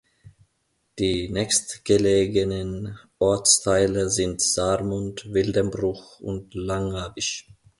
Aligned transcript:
Die 0.97 1.29
nächstgelegenen 1.29 2.97
Ortsteile 3.19 4.09
sind 4.09 4.41
Saarmund, 4.41 5.31
Wildenbruch 5.31 6.19
und 6.21 6.55
Langerwisch. 6.55 7.47